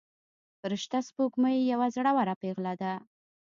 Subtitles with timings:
[0.59, 2.93] فرشته سپوږمۍ یوه زړوره پيغله ده.